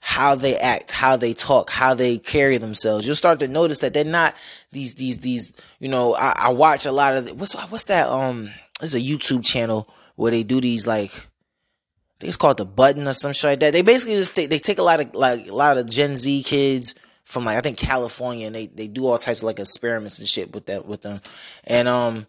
how 0.00 0.34
they 0.34 0.56
act, 0.56 0.90
how 0.90 1.14
they 1.14 1.34
talk, 1.34 1.68
how 1.68 1.92
they 1.92 2.16
carry 2.16 2.56
themselves. 2.56 3.06
You'll 3.06 3.14
start 3.14 3.38
to 3.40 3.48
notice 3.48 3.80
that 3.80 3.92
they're 3.92 4.02
not 4.02 4.34
these 4.72 4.94
these 4.94 5.18
these. 5.18 5.52
You 5.78 5.90
know, 5.90 6.14
I, 6.14 6.34
I 6.38 6.48
watch 6.50 6.86
a 6.86 6.92
lot 6.92 7.14
of 7.14 7.38
what's 7.38 7.52
what's 7.70 7.84
that? 7.86 8.08
Um, 8.08 8.50
there's 8.80 8.94
a 8.94 9.00
YouTube 9.00 9.44
channel 9.44 9.90
where 10.16 10.30
they 10.30 10.42
do 10.42 10.58
these 10.58 10.86
like 10.86 11.12
I 11.12 12.16
think 12.18 12.28
it's 12.28 12.36
called 12.38 12.56
the 12.56 12.64
button 12.64 13.06
or 13.06 13.12
some 13.12 13.34
shit 13.34 13.50
like 13.50 13.60
that. 13.60 13.72
They 13.74 13.82
basically 13.82 14.14
just 14.14 14.34
take 14.34 14.48
they 14.48 14.58
take 14.58 14.78
a 14.78 14.82
lot 14.82 15.00
of 15.00 15.14
like 15.14 15.46
a 15.46 15.54
lot 15.54 15.76
of 15.76 15.86
Gen 15.86 16.16
Z 16.16 16.44
kids 16.44 16.94
from 17.30 17.44
like 17.44 17.56
I 17.56 17.60
think 17.60 17.78
California, 17.78 18.46
and 18.46 18.54
they 18.54 18.66
they 18.66 18.88
do 18.88 19.06
all 19.06 19.16
types 19.16 19.40
of 19.40 19.44
like 19.44 19.60
experiments 19.60 20.18
and 20.18 20.28
shit 20.28 20.52
with 20.52 20.66
that 20.66 20.84
with 20.84 21.02
them, 21.02 21.20
and 21.64 21.86
um, 21.86 22.26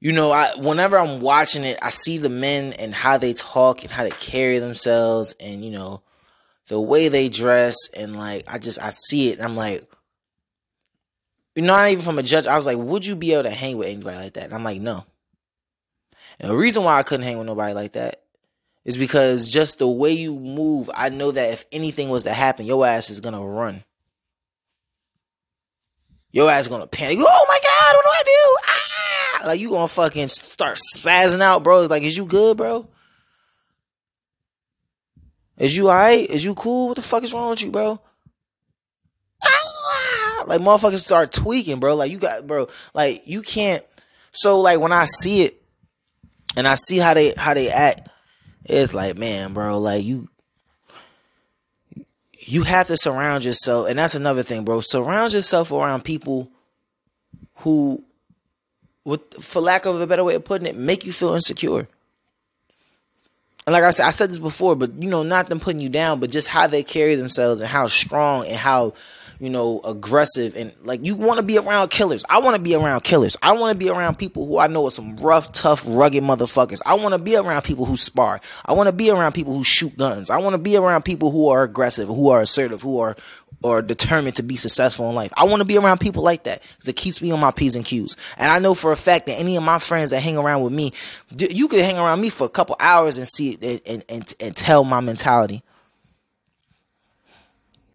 you 0.00 0.12
know, 0.12 0.32
I 0.32 0.54
whenever 0.56 0.98
I'm 0.98 1.20
watching 1.20 1.62
it, 1.62 1.78
I 1.80 1.90
see 1.90 2.18
the 2.18 2.28
men 2.28 2.72
and 2.72 2.92
how 2.92 3.16
they 3.16 3.32
talk 3.32 3.82
and 3.82 3.92
how 3.92 4.02
they 4.02 4.10
carry 4.10 4.58
themselves, 4.58 5.36
and 5.38 5.64
you 5.64 5.70
know, 5.70 6.02
the 6.66 6.80
way 6.80 7.08
they 7.08 7.28
dress, 7.28 7.76
and 7.96 8.18
like 8.18 8.44
I 8.48 8.58
just 8.58 8.82
I 8.82 8.90
see 8.90 9.30
it, 9.30 9.38
and 9.38 9.42
I'm 9.42 9.56
like, 9.56 9.88
not 11.56 11.90
even 11.90 12.04
from 12.04 12.18
a 12.18 12.24
judge. 12.24 12.48
I 12.48 12.56
was 12.56 12.66
like, 12.66 12.78
would 12.78 13.06
you 13.06 13.14
be 13.14 13.34
able 13.34 13.44
to 13.44 13.50
hang 13.50 13.76
with 13.76 13.86
anybody 13.86 14.16
like 14.16 14.34
that? 14.34 14.46
And 14.46 14.54
I'm 14.54 14.64
like, 14.64 14.80
no. 14.80 15.04
And 16.40 16.50
the 16.50 16.56
reason 16.56 16.82
why 16.82 16.98
I 16.98 17.04
couldn't 17.04 17.24
hang 17.24 17.38
with 17.38 17.46
nobody 17.46 17.72
like 17.72 17.92
that 17.92 18.23
is 18.84 18.96
because 18.96 19.48
just 19.48 19.78
the 19.78 19.88
way 19.88 20.12
you 20.12 20.34
move, 20.34 20.90
I 20.94 21.08
know 21.08 21.30
that 21.30 21.52
if 21.52 21.64
anything 21.72 22.08
was 22.08 22.24
to 22.24 22.32
happen, 22.32 22.66
your 22.66 22.86
ass 22.86 23.10
is 23.10 23.20
gonna 23.20 23.44
run. 23.44 23.82
Your 26.30 26.50
ass 26.50 26.62
is 26.62 26.68
gonna 26.68 26.86
panic. 26.86 27.18
Oh 27.20 27.46
my 27.48 27.58
god, 27.62 27.96
what 27.96 28.04
do 28.04 28.10
I 28.10 28.22
do? 28.24 28.56
Ah! 28.66 29.46
Like 29.46 29.60
you 29.60 29.70
gonna 29.70 29.88
fucking 29.88 30.28
start 30.28 30.78
spazzing 30.96 31.40
out, 31.40 31.62
bro. 31.62 31.86
Like, 31.86 32.02
is 32.02 32.16
you 32.16 32.26
good, 32.26 32.56
bro? 32.56 32.88
Is 35.56 35.76
you 35.76 35.88
alright? 35.88 36.28
Is 36.28 36.44
you 36.44 36.54
cool? 36.54 36.88
What 36.88 36.96
the 36.96 37.02
fuck 37.02 37.22
is 37.22 37.32
wrong 37.32 37.50
with 37.50 37.62
you, 37.62 37.70
bro? 37.70 38.00
Ah! 39.42 40.44
Like 40.46 40.60
motherfuckers 40.60 41.04
start 41.04 41.32
tweaking, 41.32 41.80
bro. 41.80 41.94
Like 41.94 42.10
you 42.10 42.18
got, 42.18 42.46
bro. 42.46 42.68
Like 42.92 43.22
you 43.26 43.42
can't. 43.42 43.84
So 44.32 44.60
like 44.60 44.80
when 44.80 44.92
I 44.92 45.04
see 45.04 45.42
it, 45.42 45.62
and 46.56 46.66
I 46.68 46.74
see 46.74 46.98
how 46.98 47.14
they 47.14 47.32
how 47.36 47.54
they 47.54 47.70
act, 47.70 48.08
it's 48.64 48.94
like, 48.94 49.16
man, 49.16 49.52
bro. 49.52 49.78
Like 49.78 50.04
you, 50.04 50.28
you 52.40 52.62
have 52.62 52.86
to 52.88 52.96
surround 52.96 53.44
yourself, 53.44 53.88
and 53.88 53.98
that's 53.98 54.14
another 54.14 54.42
thing, 54.42 54.64
bro. 54.64 54.80
Surround 54.80 55.32
yourself 55.32 55.72
around 55.72 56.04
people 56.04 56.50
who, 57.56 58.02
with 59.04 59.34
for 59.42 59.60
lack 59.60 59.86
of 59.86 60.00
a 60.00 60.06
better 60.06 60.24
way 60.24 60.34
of 60.34 60.44
putting 60.44 60.66
it, 60.66 60.76
make 60.76 61.04
you 61.04 61.12
feel 61.12 61.34
insecure. 61.34 61.88
And 63.66 63.72
like 63.72 63.82
I 63.82 63.92
said, 63.92 64.06
I 64.06 64.10
said 64.10 64.30
this 64.30 64.38
before, 64.38 64.76
but 64.76 65.02
you 65.02 65.08
know, 65.08 65.22
not 65.22 65.48
them 65.48 65.60
putting 65.60 65.80
you 65.80 65.88
down, 65.88 66.20
but 66.20 66.30
just 66.30 66.48
how 66.48 66.66
they 66.66 66.82
carry 66.82 67.14
themselves 67.14 67.60
and 67.60 67.70
how 67.70 67.86
strong 67.86 68.46
and 68.46 68.56
how 68.56 68.94
you 69.40 69.50
know, 69.50 69.80
aggressive 69.84 70.56
and 70.56 70.72
like 70.82 71.04
you 71.04 71.14
want 71.14 71.38
to 71.38 71.42
be 71.42 71.58
around 71.58 71.90
killers. 71.90 72.24
I 72.28 72.38
want 72.38 72.56
to 72.56 72.62
be 72.62 72.74
around 72.74 73.02
killers. 73.02 73.36
I 73.42 73.52
want 73.52 73.72
to 73.72 73.78
be 73.78 73.90
around 73.90 74.16
people 74.16 74.46
who 74.46 74.58
I 74.58 74.66
know 74.68 74.86
are 74.86 74.90
some 74.90 75.16
rough, 75.16 75.52
tough, 75.52 75.84
rugged 75.86 76.22
motherfuckers. 76.22 76.80
I 76.86 76.94
want 76.94 77.14
to 77.14 77.18
be 77.18 77.36
around 77.36 77.62
people 77.62 77.84
who 77.84 77.96
spar. 77.96 78.40
I 78.64 78.72
want 78.72 78.88
to 78.88 78.92
be 78.92 79.10
around 79.10 79.32
people 79.32 79.54
who 79.54 79.64
shoot 79.64 79.96
guns. 79.96 80.30
I 80.30 80.38
want 80.38 80.54
to 80.54 80.58
be 80.58 80.76
around 80.76 81.02
people 81.02 81.30
who 81.30 81.48
are 81.48 81.62
aggressive, 81.62 82.08
who 82.08 82.30
are 82.30 82.40
assertive, 82.40 82.82
who 82.82 83.00
are 83.00 83.16
or 83.62 83.82
determined 83.82 84.36
to 84.36 84.42
be 84.42 84.56
successful 84.56 85.08
in 85.08 85.14
life. 85.14 85.32
I 85.36 85.44
want 85.44 85.60
to 85.60 85.64
be 85.64 85.78
around 85.78 85.98
people 85.98 86.22
like 86.22 86.44
that 86.44 86.62
because 86.62 86.88
it 86.88 86.96
keeps 86.96 87.22
me 87.22 87.30
on 87.30 87.40
my 87.40 87.50
P's 87.50 87.76
and 87.76 87.84
Q's. 87.84 88.16
And 88.36 88.50
I 88.50 88.58
know 88.58 88.74
for 88.74 88.92
a 88.92 88.96
fact 88.96 89.26
that 89.26 89.38
any 89.38 89.56
of 89.56 89.62
my 89.62 89.78
friends 89.78 90.10
that 90.10 90.20
hang 90.20 90.36
around 90.36 90.62
with 90.62 90.72
me, 90.72 90.92
you 91.36 91.68
could 91.68 91.80
hang 91.80 91.98
around 91.98 92.20
me 92.20 92.30
for 92.30 92.44
a 92.44 92.50
couple 92.50 92.76
hours 92.78 93.18
and 93.18 93.26
see 93.26 93.50
it 93.50 93.86
and, 93.86 94.04
and, 94.08 94.34
and 94.40 94.56
tell 94.56 94.84
my 94.84 95.00
mentality 95.00 95.62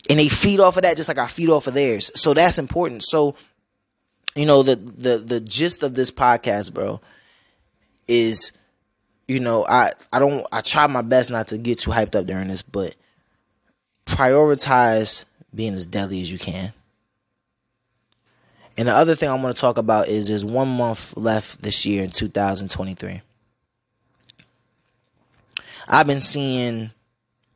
and 0.10 0.18
they 0.18 0.28
feed 0.28 0.60
off 0.60 0.76
of 0.76 0.82
that 0.82 0.98
just 0.98 1.08
like 1.08 1.20
I 1.20 1.28
feed 1.28 1.50
off 1.50 1.68
of 1.68 1.76
theirs. 1.76 2.10
So 2.16 2.34
that's 2.34 2.58
important. 2.58 3.04
So, 3.04 3.36
you 4.36 4.46
know, 4.46 4.64
the 4.64 4.76
the 4.76 5.20
the 5.20 5.40
gist 5.40 5.84
of 5.84 5.94
this 5.94 6.10
podcast, 6.10 6.74
bro, 6.74 7.00
is 8.08 8.52
you 9.28 9.40
know, 9.40 9.66
I 9.70 9.92
I 10.12 10.20
don't 10.20 10.46
I 10.52 10.62
try 10.62 10.88
my 10.88 11.04
best 11.04 11.30
not 11.30 11.48
to 11.50 11.58
get 11.58 11.80
too 11.80 11.92
hyped 11.92 12.16
up 12.16 12.26
during 12.26 12.48
this, 12.48 12.64
but 12.64 12.96
prioritize 14.08 15.26
being 15.54 15.74
as 15.74 15.86
deadly 15.86 16.22
as 16.22 16.32
you 16.32 16.40
can. 16.40 16.74
And 18.78 18.88
the 18.88 18.94
other 18.94 19.16
thing 19.16 19.30
I 19.30 19.36
want 19.36 19.56
to 19.56 19.60
talk 19.60 19.78
about 19.78 20.08
is 20.08 20.28
there's 20.28 20.46
one 20.46 20.70
month 20.70 21.16
left 21.18 21.62
this 21.62 21.86
year 21.86 22.04
in 22.04 22.12
2023. 22.12 23.22
I've 25.88 26.08
been 26.08 26.22
seeing 26.22 26.92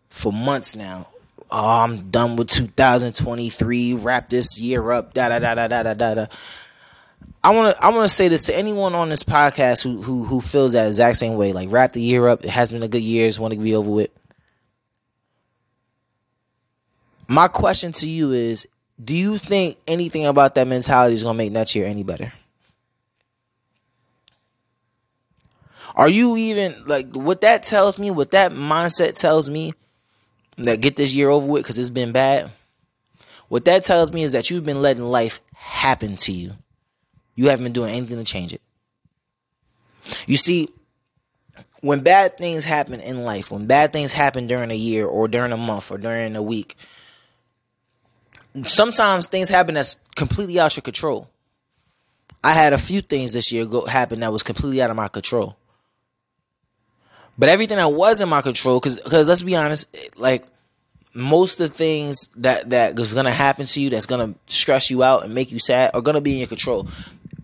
for 0.09 0.33
months 0.33 0.75
now 0.75 1.07
oh, 1.53 1.83
I'm 1.83 2.09
done 2.09 2.35
with 2.35 2.49
2023. 2.49 3.93
Wrap 3.93 4.29
this 4.29 4.59
year 4.59 4.91
up. 4.91 5.13
Da 5.13 5.29
da 5.29 5.39
da 5.39 5.53
da 5.55 5.67
da 5.67 5.93
da 5.93 6.13
da. 6.15 6.25
I 7.43 7.51
want 7.51 7.75
to 7.75 7.83
I 7.83 7.89
want 7.89 8.09
to 8.09 8.13
say 8.13 8.27
this 8.27 8.43
to 8.43 8.57
anyone 8.57 8.95
on 8.95 9.09
this 9.09 9.23
podcast 9.23 9.83
who 9.83 10.01
who 10.01 10.23
who 10.23 10.41
feels 10.41 10.73
that 10.73 10.87
exact 10.87 11.17
same 11.17 11.35
way. 11.35 11.53
Like 11.53 11.71
wrap 11.71 11.93
the 11.93 12.01
year 12.01 12.27
up. 12.27 12.43
It 12.43 12.49
has 12.49 12.71
been 12.71 12.83
a 12.83 12.87
good 12.87 13.01
year. 13.01 13.29
Just 13.29 13.39
want 13.39 13.53
to 13.53 13.59
be 13.59 13.75
over 13.75 13.89
with. 13.89 14.11
My 17.27 17.47
question 17.47 17.91
to 17.93 18.07
you 18.07 18.31
is: 18.31 18.67
Do 19.03 19.15
you 19.15 19.37
think 19.37 19.77
anything 19.87 20.25
about 20.25 20.55
that 20.55 20.67
mentality 20.67 21.13
is 21.15 21.23
gonna 21.23 21.37
make 21.37 21.51
next 21.51 21.75
year 21.75 21.85
any 21.85 22.03
better? 22.03 22.33
Are 25.95 26.09
you 26.09 26.35
even 26.35 26.75
like 26.85 27.15
what 27.15 27.41
that 27.41 27.63
tells 27.63 27.99
me? 27.99 28.11
What 28.11 28.31
that 28.31 28.51
mindset 28.51 29.13
tells 29.13 29.49
me 29.49 29.73
that 30.57 30.81
get 30.81 30.95
this 30.95 31.13
year 31.13 31.29
over 31.29 31.45
with 31.45 31.63
because 31.63 31.77
it's 31.77 31.89
been 31.89 32.11
bad. 32.11 32.51
What 33.47 33.65
that 33.65 33.83
tells 33.83 34.11
me 34.11 34.23
is 34.23 34.31
that 34.31 34.49
you've 34.49 34.65
been 34.65 34.81
letting 34.81 35.03
life 35.03 35.41
happen 35.53 36.15
to 36.17 36.31
you. 36.31 36.53
You 37.35 37.49
haven't 37.49 37.65
been 37.65 37.73
doing 37.73 37.93
anything 37.93 38.17
to 38.17 38.23
change 38.23 38.53
it. 38.53 38.61
You 40.25 40.37
see, 40.37 40.69
when 41.81 42.01
bad 42.01 42.37
things 42.37 42.65
happen 42.65 42.99
in 42.99 43.23
life, 43.23 43.51
when 43.51 43.67
bad 43.67 43.93
things 43.93 44.11
happen 44.11 44.47
during 44.47 44.71
a 44.71 44.75
year 44.75 45.05
or 45.05 45.27
during 45.27 45.51
a 45.51 45.57
month 45.57 45.91
or 45.91 45.97
during 45.97 46.35
a 46.35 46.41
week, 46.41 46.75
sometimes 48.65 49.27
things 49.27 49.49
happen 49.49 49.75
that's 49.75 49.97
completely 50.15 50.59
out 50.59 50.71
of 50.71 50.77
your 50.77 50.81
control. 50.81 51.29
I 52.43 52.53
had 52.53 52.73
a 52.73 52.77
few 52.77 53.01
things 53.01 53.33
this 53.33 53.51
year 53.51 53.65
go 53.65 53.85
happen 53.85 54.19
that 54.19 54.33
was 54.33 54.43
completely 54.43 54.81
out 54.81 54.89
of 54.89 54.95
my 54.95 55.07
control. 55.07 55.55
But 57.37 57.49
everything 57.49 57.77
that 57.77 57.91
was 57.91 58.21
in 58.21 58.29
my 58.29 58.41
control, 58.41 58.79
because 58.79 59.01
because 59.01 59.27
let's 59.27 59.41
be 59.41 59.55
honest, 59.55 59.87
like 60.19 60.45
most 61.13 61.59
of 61.59 61.69
the 61.69 61.75
things 61.75 62.27
that 62.37 62.69
that 62.69 62.99
is 62.99 63.13
gonna 63.13 63.31
happen 63.31 63.65
to 63.65 63.81
you, 63.81 63.89
that's 63.89 64.05
gonna 64.05 64.35
stress 64.47 64.89
you 64.89 65.03
out 65.03 65.23
and 65.23 65.33
make 65.33 65.51
you 65.51 65.59
sad, 65.59 65.91
are 65.95 66.01
gonna 66.01 66.21
be 66.21 66.33
in 66.33 66.39
your 66.39 66.47
control. 66.47 66.87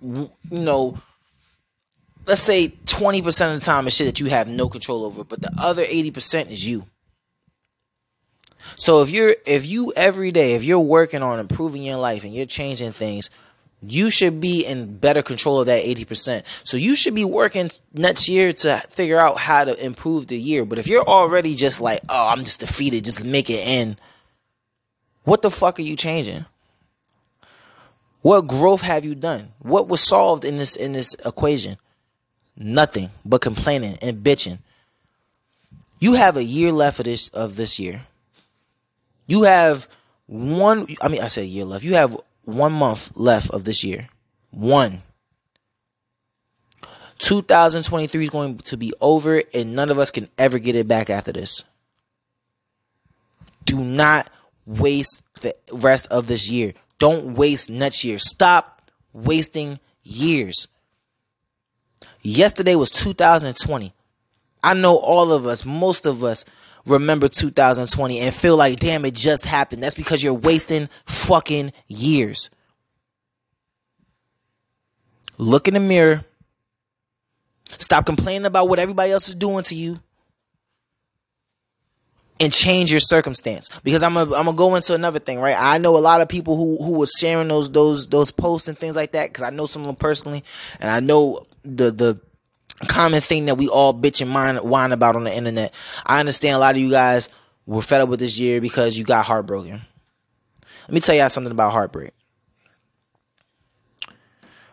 You 0.01 0.29
know, 0.51 0.99
let's 2.27 2.41
say 2.41 2.73
twenty 2.85 3.21
percent 3.21 3.53
of 3.53 3.59
the 3.59 3.65
time 3.65 3.87
is 3.87 3.93
shit 3.95 4.05
that 4.05 4.19
you 4.19 4.27
have 4.27 4.47
no 4.47 4.69
control 4.69 5.05
over, 5.05 5.23
but 5.23 5.41
the 5.41 5.51
other 5.59 5.83
eighty 5.87 6.11
percent 6.11 6.51
is 6.51 6.67
you. 6.67 6.85
So 8.75 9.01
if 9.01 9.09
you're 9.09 9.35
if 9.45 9.65
you 9.65 9.93
every 9.95 10.31
day 10.31 10.53
if 10.53 10.63
you're 10.63 10.79
working 10.79 11.23
on 11.23 11.39
improving 11.39 11.83
your 11.83 11.97
life 11.97 12.23
and 12.23 12.33
you're 12.33 12.45
changing 12.45 12.91
things, 12.91 13.29
you 13.81 14.09
should 14.09 14.41
be 14.41 14.65
in 14.65 14.97
better 14.97 15.21
control 15.21 15.61
of 15.61 15.67
that 15.67 15.83
80%. 15.83 16.43
So 16.63 16.75
you 16.75 16.95
should 16.95 17.15
be 17.15 17.23
working 17.23 17.69
next 17.93 18.27
year 18.27 18.51
to 18.51 18.77
figure 18.89 19.17
out 19.17 19.37
how 19.37 19.63
to 19.63 19.85
improve 19.85 20.27
the 20.27 20.37
year. 20.37 20.65
But 20.65 20.79
if 20.79 20.87
you're 20.87 21.07
already 21.07 21.55
just 21.55 21.79
like, 21.79 22.01
oh, 22.09 22.27
I'm 22.29 22.43
just 22.43 22.59
defeated, 22.59 23.05
just 23.05 23.23
make 23.23 23.49
it 23.49 23.65
in, 23.65 23.97
what 25.23 25.41
the 25.41 25.51
fuck 25.51 25.79
are 25.79 25.83
you 25.83 25.95
changing? 25.95 26.45
What 28.21 28.47
growth 28.47 28.81
have 28.81 29.05
you 29.05 29.15
done? 29.15 29.53
What 29.59 29.87
was 29.87 30.01
solved 30.01 30.43
in 30.43 30.57
this 30.57 30.75
in 30.75 30.91
this 30.91 31.15
equation? 31.25 31.77
Nothing 32.57 33.11
but 33.23 33.39
complaining 33.39 33.97
and 34.01 34.17
bitching. 34.23 34.59
You 35.99 36.13
have 36.13 36.35
a 36.35 36.43
year 36.43 36.73
left 36.73 36.99
of 36.99 37.05
this 37.05 37.29
of 37.29 37.55
this 37.55 37.79
year. 37.79 38.01
You 39.29 39.43
have 39.43 39.87
one 40.25 40.87
I 41.01 41.07
mean 41.07 41.21
I 41.21 41.27
said 41.27 41.45
year 41.45 41.63
left. 41.63 41.83
You 41.83 41.93
have 41.93 42.17
one 42.45 42.73
month 42.73 43.15
left 43.15 43.51
of 43.51 43.63
this 43.63 43.83
year. 43.83 44.09
One. 44.49 45.03
2023 47.19 48.23
is 48.23 48.29
going 48.31 48.57
to 48.57 48.77
be 48.77 48.91
over, 49.01 49.43
and 49.53 49.75
none 49.75 49.91
of 49.91 49.99
us 49.99 50.09
can 50.09 50.29
ever 50.37 50.57
get 50.57 50.75
it 50.75 50.87
back 50.87 51.09
after 51.09 51.31
this. 51.31 51.63
Do 53.65 53.77
not 53.77 54.31
waste 54.65 55.21
the 55.41 55.55
rest 55.73 56.07
of 56.07 56.25
this 56.25 56.49
year. 56.49 56.73
Don't 56.97 57.35
waste 57.35 57.69
next 57.69 58.03
year. 58.03 58.17
Stop 58.17 58.89
wasting 59.13 59.79
years. 60.01 60.67
Yesterday 62.23 62.75
was 62.75 62.89
2020. 62.89 63.93
I 64.63 64.73
know 64.73 64.97
all 64.97 65.31
of 65.31 65.45
us, 65.45 65.65
most 65.65 66.05
of 66.05 66.23
us, 66.23 66.45
remember 66.85 67.27
2020 67.29 68.19
and 68.19 68.33
feel 68.33 68.55
like, 68.57 68.79
damn, 68.79 69.05
it 69.05 69.13
just 69.13 69.45
happened. 69.45 69.83
That's 69.83 69.95
because 69.95 70.23
you're 70.23 70.33
wasting 70.33 70.89
fucking 71.05 71.73
years. 71.87 72.49
Look 75.37 75.67
in 75.67 75.73
the 75.73 75.79
mirror. 75.79 76.25
Stop 77.77 78.05
complaining 78.05 78.45
about 78.45 78.67
what 78.67 78.79
everybody 78.79 79.11
else 79.11 79.29
is 79.29 79.35
doing 79.35 79.63
to 79.65 79.75
you. 79.75 79.99
And 82.41 82.53
change 82.53 82.89
your 82.89 83.01
circumstance 83.01 83.67
because 83.83 84.01
I'm 84.01 84.13
gonna 84.13 84.33
I'm 84.33 84.45
gonna 84.45 84.53
go 84.53 84.75
into 84.75 84.93
another 84.93 85.19
thing, 85.19 85.41
right? 85.41 85.57
I 85.59 85.77
know 85.77 85.97
a 85.97 85.99
lot 85.99 86.21
of 86.21 86.29
people 86.29 86.55
who 86.55 86.81
who 86.81 86.93
was 86.93 87.11
sharing 87.19 87.49
those 87.49 87.69
those 87.69 88.07
those 88.07 88.31
posts 88.31 88.69
and 88.69 88.79
things 88.79 88.95
like 88.95 89.11
that 89.11 89.29
because 89.29 89.43
I 89.43 89.49
know 89.49 89.65
some 89.65 89.81
of 89.81 89.87
them 89.87 89.97
personally, 89.97 90.45
and 90.79 90.89
I 90.89 91.01
know 91.01 91.45
the 91.63 91.91
the 91.91 92.21
common 92.87 93.21
thing 93.21 93.45
that 93.45 93.55
we 93.55 93.67
all 93.67 93.93
bitch 93.93 94.21
and 94.21 94.33
whine, 94.33 94.57
whine 94.57 94.91
about 94.91 95.15
on 95.15 95.23
the 95.23 95.35
internet. 95.35 95.73
I 96.05 96.19
understand 96.19 96.55
a 96.55 96.59
lot 96.59 96.75
of 96.75 96.81
you 96.81 96.89
guys 96.89 97.29
were 97.65 97.81
fed 97.81 98.01
up 98.01 98.09
with 98.09 98.19
this 98.19 98.39
year 98.39 98.61
because 98.61 98.97
you 98.97 99.03
got 99.03 99.25
heartbroken. 99.25 99.81
Let 100.87 100.93
me 100.93 100.99
tell 101.01 101.15
y'all 101.15 101.29
something 101.29 101.51
about 101.51 101.71
heartbreak. 101.71 102.11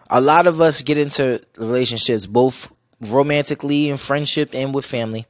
A 0.09 0.21
lot 0.21 0.47
of 0.47 0.61
us 0.61 0.83
get 0.83 0.99
into 0.99 1.43
relationships, 1.57 2.27
both 2.27 2.73
romantically 3.01 3.91
in 3.91 3.97
friendship 3.97 4.55
and 4.55 4.75
with 4.75 4.87
family. 4.87 5.27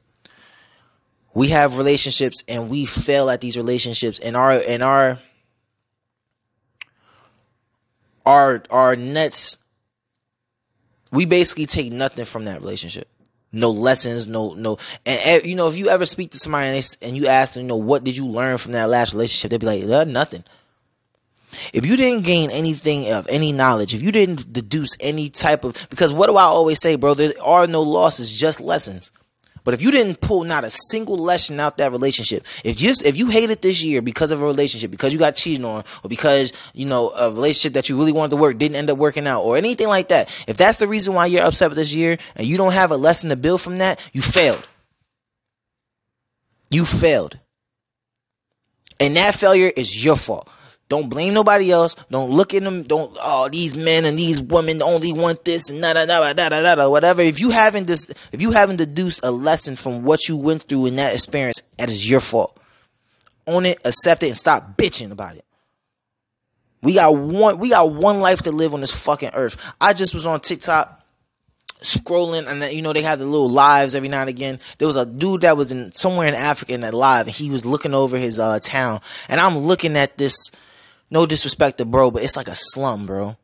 We 1.33 1.49
have 1.49 1.77
relationships 1.77 2.43
and 2.47 2.69
we 2.69 2.85
fail 2.85 3.29
at 3.29 3.41
these 3.41 3.57
relationships 3.57 4.19
and 4.19 4.35
our 4.37 4.51
and 4.53 4.83
our 4.83 5.19
our 8.25 8.63
our 8.69 8.95
nets 8.95 9.57
we 11.11 11.25
basically 11.25 11.65
take 11.65 11.91
nothing 11.91 12.25
from 12.25 12.45
that 12.45 12.61
relationship. 12.61 13.07
No 13.51 13.71
lessons, 13.71 14.27
no 14.27 14.53
no, 14.53 14.77
and, 15.05 15.19
and 15.21 15.45
you 15.45 15.55
know 15.55 15.69
if 15.69 15.77
you 15.77 15.87
ever 15.89 16.05
speak 16.05 16.31
to 16.31 16.37
somebody 16.37 16.67
and, 16.67 16.83
they, 16.83 17.07
and, 17.07 17.15
you 17.15 17.27
ask 17.27 17.53
them, 17.53 17.63
you 17.63 17.67
know, 17.67 17.77
what 17.77 18.03
did 18.03 18.17
you 18.17 18.27
learn 18.27 18.57
from 18.57 18.73
that 18.73 18.89
last 18.89 19.13
relationship? 19.13 19.51
They'd 19.51 19.61
be 19.61 19.65
like, 19.65 19.83
uh, 19.83 20.03
nothing. 20.03 20.43
If 21.73 21.85
you 21.85 21.95
didn't 21.95 22.25
gain 22.25 22.51
anything 22.51 23.11
of 23.11 23.25
any 23.29 23.53
knowledge, 23.53 23.93
if 23.93 24.01
you 24.01 24.11
didn't 24.11 24.51
deduce 24.51 24.97
any 24.99 25.29
type 25.29 25.63
of, 25.63 25.87
because 25.89 26.11
what 26.11 26.27
do 26.27 26.35
I 26.35 26.43
always 26.43 26.81
say, 26.81 26.97
bro? 26.97 27.13
There 27.13 27.31
are 27.41 27.67
no 27.67 27.81
losses, 27.81 28.31
just 28.31 28.59
lessons. 28.59 29.11
But 29.67 29.73
if 29.73 29.81
you 29.81 29.91
didn't 29.91 30.21
pull 30.21 30.45
not 30.45 30.63
a 30.63 30.69
single 30.69 31.17
lesson 31.17 31.59
out 31.59 31.75
that 31.75 31.91
relationship, 31.91 32.45
if 32.63 32.77
just 32.77 33.05
if 33.05 33.17
you 33.17 33.27
hated 33.27 33.61
this 33.61 33.83
year 33.83 34.01
because 34.01 34.31
of 34.31 34.41
a 34.41 34.45
relationship, 34.45 34.89
because 34.89 35.11
you 35.11 35.19
got 35.19 35.35
cheated 35.35 35.65
on, 35.65 35.83
or 36.05 36.09
because 36.09 36.53
you 36.73 36.85
know 36.85 37.09
a 37.09 37.29
relationship 37.29 37.73
that 37.73 37.89
you 37.89 37.97
really 37.97 38.13
wanted 38.13 38.29
to 38.29 38.37
work 38.37 38.57
didn't 38.57 38.77
end 38.77 38.89
up 38.89 38.97
working 38.97 39.27
out, 39.27 39.41
or 39.41 39.57
anything 39.57 39.89
like 39.89 40.07
that, 40.07 40.29
if 40.47 40.55
that's 40.55 40.77
the 40.77 40.87
reason 40.87 41.15
why 41.15 41.25
you're 41.25 41.43
upset 41.43 41.69
with 41.69 41.77
this 41.77 41.93
year 41.93 42.17
and 42.37 42.47
you 42.47 42.55
don't 42.55 42.71
have 42.71 42.91
a 42.91 42.95
lesson 42.95 43.29
to 43.29 43.35
build 43.35 43.59
from 43.59 43.79
that, 43.79 43.99
you 44.13 44.21
failed. 44.21 44.65
You 46.71 46.85
failed. 46.85 47.37
And 49.01 49.17
that 49.17 49.35
failure 49.35 49.73
is 49.75 50.01
your 50.01 50.15
fault. 50.15 50.47
Don't 50.89 51.09
blame 51.09 51.33
nobody 51.33 51.71
else. 51.71 51.95
Don't 52.09 52.31
look 52.31 52.53
at 52.53 52.63
them. 52.63 52.83
Don't 52.83 53.15
oh 53.21 53.49
these 53.49 53.75
men 53.75 54.05
and 54.05 54.17
these 54.17 54.39
women 54.39 54.81
only 54.81 55.11
want 55.11 55.43
this 55.43 55.69
and 55.69 55.81
da 55.81 55.93
da 55.93 56.05
da 56.05 56.33
da 56.33 56.49
da 56.49 56.75
da 56.75 56.89
whatever. 56.89 57.21
If 57.21 57.39
you 57.39 57.49
haven't 57.49 57.87
this, 57.87 58.09
if 58.31 58.41
you 58.41 58.51
haven't 58.51 58.77
deduced 58.77 59.19
a 59.23 59.31
lesson 59.31 59.75
from 59.75 60.03
what 60.03 60.29
you 60.29 60.37
went 60.37 60.63
through 60.63 60.85
in 60.85 60.95
that 60.95 61.13
experience, 61.13 61.61
that 61.77 61.89
is 61.89 62.09
your 62.09 62.21
fault. 62.21 62.57
Own 63.45 63.65
it, 63.65 63.79
accept 63.83 64.23
it, 64.23 64.27
and 64.27 64.37
stop 64.37 64.77
bitching 64.77 65.11
about 65.11 65.35
it. 65.35 65.45
We 66.81 66.93
got 66.93 67.15
one. 67.15 67.59
We 67.59 67.69
got 67.69 67.91
one 67.91 68.21
life 68.21 68.43
to 68.43 68.51
live 68.51 68.73
on 68.73 68.81
this 68.81 68.97
fucking 68.97 69.31
earth. 69.33 69.57
I 69.81 69.93
just 69.93 70.13
was 70.13 70.25
on 70.25 70.39
TikTok 70.39 70.93
scrolling 71.81 72.47
and 72.47 72.73
you 72.73 72.81
know 72.81 72.91
they 72.91 73.03
have 73.03 73.19
the 73.19 73.25
little 73.25 73.49
lives 73.49 73.93
every 73.93 74.09
now 74.09 74.21
and 74.21 74.31
again 74.31 74.59
there 74.79 74.87
was 74.87 74.95
a 74.95 75.05
dude 75.05 75.41
that 75.41 75.55
was 75.55 75.71
in 75.71 75.91
somewhere 75.91 76.27
in 76.27 76.33
africa 76.33 76.73
in 76.73 76.81
that 76.81 76.91
live 76.91 77.27
and 77.27 77.35
he 77.35 77.51
was 77.51 77.65
looking 77.65 77.93
over 77.93 78.17
his 78.17 78.39
uh 78.39 78.57
town 78.61 78.99
and 79.29 79.39
i'm 79.39 79.59
looking 79.59 79.95
at 79.95 80.17
this 80.17 80.33
no 81.09 81.25
disrespect 81.25 81.77
to 81.77 81.85
bro, 81.85 82.11
but 82.11 82.23
it's 82.23 82.35
like 82.35 82.47
a 82.47 82.55
slum, 82.55 83.05
bro. 83.05 83.37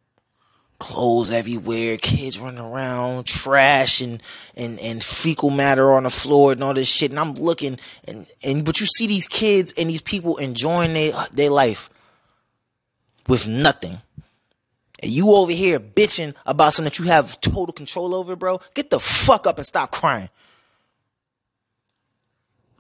Clothes 0.80 1.32
everywhere, 1.32 1.98
kids 1.98 2.40
running 2.40 2.60
around, 2.60 3.26
trash 3.26 4.02
and, 4.02 4.22
and, 4.56 4.80
and 4.80 5.02
fecal 5.04 5.50
matter 5.50 5.94
on 5.94 6.04
the 6.04 6.10
floor 6.10 6.52
and 6.52 6.64
all 6.64 6.74
this 6.74 6.90
shit. 6.90 7.12
And 7.12 7.20
I'm 7.20 7.36
looking 7.36 7.80
and, 8.06 8.26
and 8.44 8.66
but 8.66 8.80
you 8.80 8.86
see 8.86 9.08
these 9.08 9.28
kids 9.28 9.74
and 9.78 9.90
these 9.90 10.02
people 10.02 10.38
enjoying 10.38 10.94
their 10.94 11.14
their 11.32 11.50
life 11.50 11.90
with 13.28 13.48
nothing. 13.48 14.02
And 15.02 15.12
you 15.12 15.32
over 15.32 15.52
here 15.52 15.80
bitching 15.80 16.34
about 16.46 16.74
something 16.74 16.90
that 16.90 17.00
you 17.00 17.06
have 17.06 17.40
total 17.40 17.74
control 17.74 18.14
over, 18.16 18.36
bro. 18.36 18.60
Get 18.74 18.90
the 18.90 19.00
fuck 19.00 19.48
up 19.48 19.58
and 19.58 19.66
stop 19.66 19.92
crying. 19.92 20.30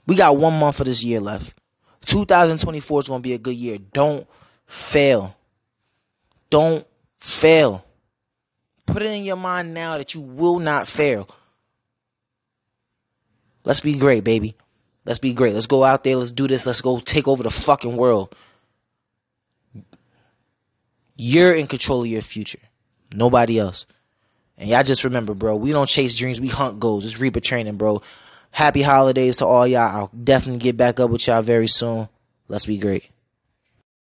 We 0.06 0.16
got 0.16 0.38
one 0.38 0.60
month 0.60 0.80
of 0.80 0.86
this 0.88 1.04
year 1.04 1.20
left. 1.20 1.58
2024 2.06 3.00
is 3.02 3.08
going 3.08 3.20
to 3.20 3.24
be 3.24 3.34
a 3.34 3.38
good 3.38 3.56
year. 3.56 3.78
Don't 3.78 4.28
fail. 4.66 5.36
Don't 6.50 6.86
fail. 7.18 7.86
Put 8.86 9.02
it 9.02 9.12
in 9.12 9.24
your 9.24 9.38
mind 9.38 9.74
now 9.74 9.98
that 9.98 10.14
you 10.14 10.22
will 10.22 10.60
not 10.60 10.88
fail. 10.88 11.28
Let's 13.64 13.80
be 13.80 13.98
great, 13.98 14.24
baby. 14.24 14.56
Let's 15.06 15.20
be 15.20 15.34
great. 15.34 15.54
Let's 15.54 15.68
go 15.68 15.84
out 15.84 16.04
there. 16.04 16.16
Let's 16.16 16.32
do 16.32 16.48
this. 16.48 16.66
Let's 16.66 16.82
go 16.82 17.00
take 17.00 17.28
over 17.28 17.44
the 17.44 17.52
fucking 17.52 17.96
world. 17.96 18.36
You're 21.16 21.54
in 21.54 21.68
control 21.68 22.02
of 22.02 22.08
your 22.08 22.22
future. 22.22 22.60
Nobody 23.14 23.60
else. 23.60 23.86
And 24.58 24.70
y'all 24.70 24.84
just 24.84 25.04
remember, 25.04 25.34
bro, 25.34 25.56
we 25.56 25.72
don't 25.72 25.90
chase 25.90 26.16
dreams. 26.16 26.40
We 26.40 26.48
hunt 26.48 26.80
goals. 26.80 27.06
It's 27.06 27.20
Reaper 27.20 27.40
training, 27.40 27.78
bro. 27.78 28.02
Happy 28.52 28.82
holidays 28.82 29.38
to 29.38 29.46
all 29.46 29.66
y'all. 29.66 29.82
I'll 29.82 30.12
definitely 30.24 30.60
get 30.60 30.78
back 30.78 31.00
up 31.00 31.10
with 31.10 31.26
y'all 31.28 31.42
very 31.42 31.68
soon. 31.68 32.08
Let's 32.48 32.66
be 32.66 32.78
great. 32.78 33.10